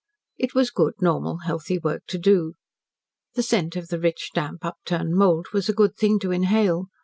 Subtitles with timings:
[0.39, 2.53] It was good, normal, healthy work to do.
[3.35, 6.87] The scent of the rich, damp, upturned mould was a good thing to inhale.